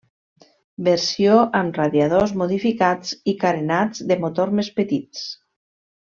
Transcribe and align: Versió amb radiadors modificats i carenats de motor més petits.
Versió 0.87 1.33
amb 1.59 1.75
radiadors 1.81 2.33
modificats 2.41 3.11
i 3.33 3.39
carenats 3.47 4.01
de 4.13 4.17
motor 4.27 4.55
més 4.61 4.71
petits. 4.81 5.27